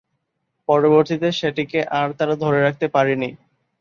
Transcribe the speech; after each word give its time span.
পরবর্তীতে 0.69 1.29
সেটিকে 1.39 1.79
আর 1.99 2.07
তারা 2.17 2.35
ধরে 2.43 2.59
রাখতে 2.61 2.87
পারেনি। 2.95 3.29